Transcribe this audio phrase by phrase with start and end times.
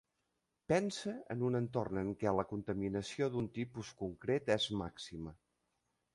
[0.71, 5.37] Pensa en un entorn en què la contaminació d'un tipus concret és màxima.